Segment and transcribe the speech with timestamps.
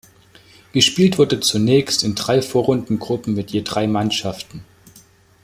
[0.73, 4.65] Gespielt wurde zunächst in drei Vorrundengruppen mit je drei Mannschaften.